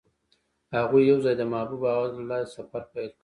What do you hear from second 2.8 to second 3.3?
پیل کړ.